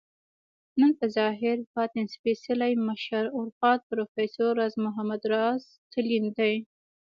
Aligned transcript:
نن 0.79 0.91
په 0.99 1.05
ظاهر، 1.17 1.57
باطن 1.75 2.05
سپیڅلي 2.15 2.73
مشر، 2.87 3.23
ارواښاد 3.37 3.79
پروفیسر 3.89 4.49
راز 4.59 4.73
محمد 4.85 5.21
راز 5.33 5.61
تلين 5.93 6.25
دی 6.37 6.53